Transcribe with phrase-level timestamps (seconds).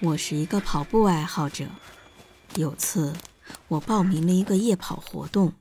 [0.00, 1.66] 我是一个跑步爱好者。
[2.54, 3.12] 有次，
[3.66, 5.54] 我报名了一个夜跑活动，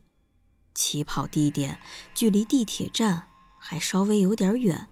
[0.75, 1.79] 起跑地点
[2.13, 4.87] 距离地铁站还稍微有点远，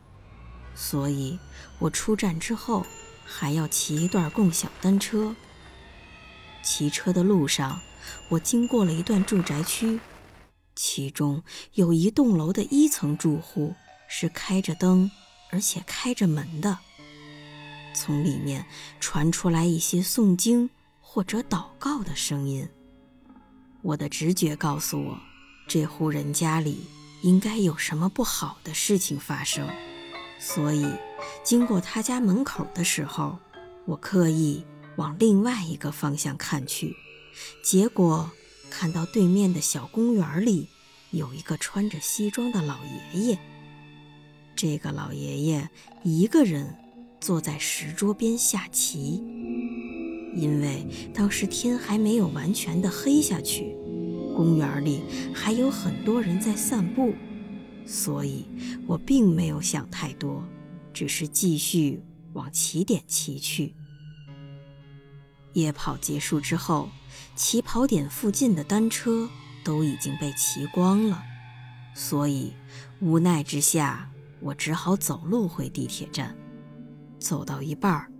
[0.73, 1.37] 所以
[1.77, 2.87] 我出站之后
[3.23, 5.35] 还要骑一段共享单车。
[6.63, 7.79] 骑车的路上，
[8.29, 9.99] 我经过了一段住宅区，
[10.75, 11.43] 其中
[11.73, 13.75] 有一栋楼的一层住户
[14.07, 15.11] 是开着灯，
[15.51, 16.79] 而且开着门的。
[17.95, 18.65] 从里面
[18.99, 20.69] 传出来一些诵经
[21.01, 22.67] 或者祷告的声音。
[23.81, 25.17] 我的直觉告诉我，
[25.67, 26.85] 这户人家里
[27.21, 29.67] 应该有什么不好的事情发生。
[30.39, 30.87] 所以，
[31.43, 33.39] 经过他家门口的时候，
[33.85, 34.65] 我刻意
[34.97, 36.95] 往另外一个方向看去，
[37.63, 38.29] 结果
[38.69, 40.67] 看到对面的小公园里
[41.11, 42.77] 有一个穿着西装的老
[43.13, 43.39] 爷爷。
[44.55, 45.69] 这个老爷爷
[46.03, 46.75] 一个人。
[47.25, 49.23] 坐在石桌边下棋，
[50.35, 53.75] 因为当时天还没有完全的黑下去，
[54.35, 55.01] 公园里
[55.33, 57.15] 还有很多人在散步，
[57.83, 58.45] 所以
[58.85, 60.43] 我并没有想太多，
[60.93, 61.99] 只是继续
[62.33, 63.73] 往起点骑去。
[65.53, 66.89] 夜跑结束之后，
[67.35, 69.27] 起跑点附近的单车
[69.63, 71.23] 都已经被骑光了，
[71.95, 72.53] 所以
[72.99, 74.11] 无奈之下，
[74.41, 76.37] 我只好走路回地铁站。
[77.25, 78.11] 走到一半儿，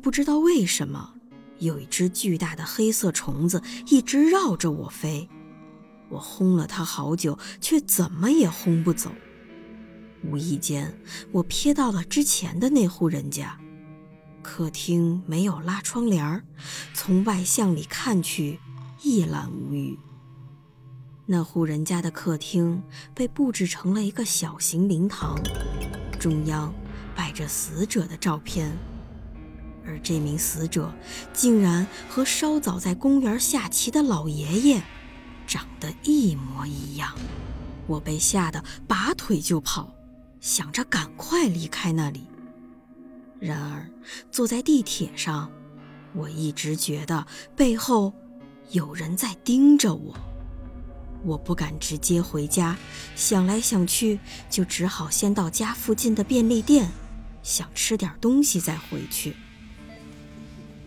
[0.00, 1.14] 不知道为什么，
[1.58, 5.28] 有一只巨大的黑色虫子一直绕着我飞。
[6.08, 9.10] 我轰了它好久，却怎么也轰不走。
[10.22, 10.96] 无意间，
[11.32, 13.58] 我瞥到了之前的那户人家，
[14.42, 16.44] 客厅没有拉窗帘儿，
[16.94, 18.60] 从外向里看去
[19.02, 19.98] 一览无余。
[21.26, 22.80] 那户人家的客厅
[23.12, 25.36] 被布置成了一个小型灵堂，
[26.20, 26.72] 中央。
[27.14, 28.76] 摆着死者的照片，
[29.86, 30.92] 而这名死者
[31.32, 34.82] 竟然和稍早在公园下棋的老爷爷
[35.46, 37.14] 长得一模一样。
[37.86, 39.94] 我被吓得拔腿就跑，
[40.40, 42.26] 想着赶快离开那里。
[43.40, 43.90] 然而
[44.30, 45.50] 坐在地铁上，
[46.14, 48.12] 我一直觉得背后
[48.70, 50.14] 有人在盯着我。
[51.24, 52.76] 我不敢直接回家，
[53.14, 54.18] 想来想去，
[54.48, 56.90] 就只好先到家附近的便利店。
[57.42, 59.36] 想吃点东西再回去。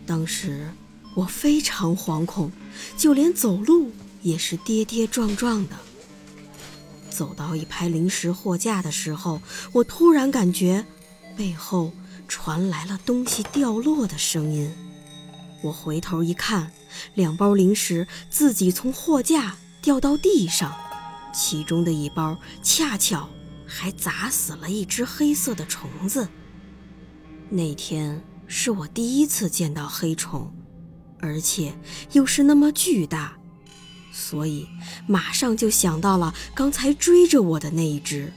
[0.06, 0.70] 当时
[1.16, 2.52] 我非常惶恐，
[2.98, 5.76] 就连走路也是跌跌撞撞的。
[7.10, 10.86] 走到一排零食货架的时候，我突然感觉
[11.38, 11.94] 背后
[12.28, 14.74] 传来了东西掉落的声音。
[15.64, 16.72] 我回头一看，
[17.14, 20.76] 两包零食自己从货架掉到地上，
[21.34, 23.30] 其中的一包恰巧
[23.66, 26.28] 还砸死了一只黑色的虫子。
[27.50, 30.54] 那天是我第一次见到黑虫，
[31.20, 31.74] 而且
[32.12, 33.38] 又是那么巨大，
[34.12, 34.68] 所以
[35.08, 38.34] 马上就想到了刚才追着我的那一只。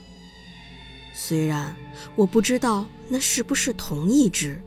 [1.13, 1.75] 虽然
[2.15, 4.61] 我不知道那是不是同一只，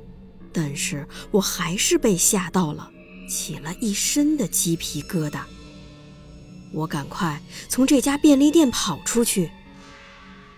[0.53, 2.91] 但是我还是被吓到了，
[3.29, 5.41] 起了一身的鸡皮疙瘩。
[6.73, 9.51] 我赶快从这家便利店跑出去。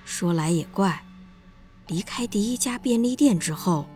[0.04, 1.04] 说来也怪。
[1.86, 3.88] 离开第一家便利店之后，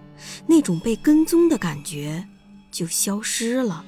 [0.46, 2.28] 那种被跟踪的感觉
[2.70, 3.84] 就消失了，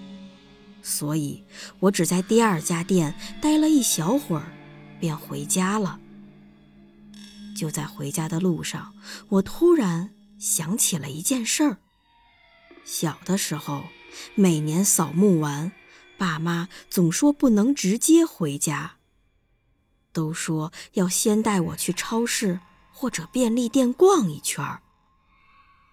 [0.82, 1.44] 所以
[1.80, 4.52] 我只在第二家店待了一小会儿，
[4.98, 6.00] 便回家了。
[7.56, 8.94] 就在回家的路上，
[9.28, 11.78] 我突然想起了一件事儿：
[12.84, 13.84] 小的时候，
[14.34, 15.72] 每年扫墓完，
[16.16, 18.94] 爸妈总说不能直接回家，
[20.10, 22.60] 都说要先带我去超市。
[22.92, 24.64] 或者便利店逛一圈。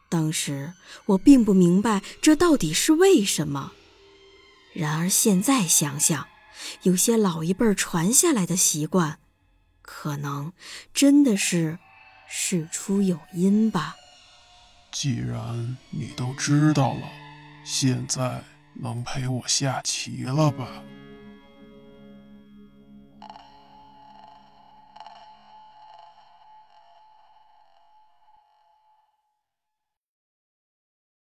[0.09, 0.73] 当时
[1.05, 3.73] 我并不明白这到底是为什么，
[4.73, 6.27] 然而现在想想，
[6.83, 9.19] 有些老一辈传下来的习惯，
[9.81, 10.53] 可能
[10.93, 11.77] 真的是
[12.29, 13.95] 事出有因吧。
[14.91, 17.09] 既然你都知道了，
[17.65, 18.41] 现在
[18.75, 20.81] 能陪我下棋了吧？